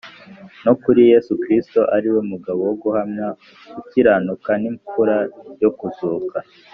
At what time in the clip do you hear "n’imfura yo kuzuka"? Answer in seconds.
4.61-6.37